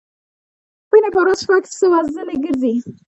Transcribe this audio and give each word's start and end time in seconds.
وینه 0.91 1.09
په 1.13 1.19
ورځ 1.23 1.37
شپږ 1.45 1.63
سوه 1.79 1.99
ځلې 2.15 2.35
ګرځي. 2.43 2.75